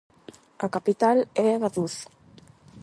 A 0.65 0.67
capital 0.75 1.17
é 1.45 1.47
Vaduz. 1.63 1.95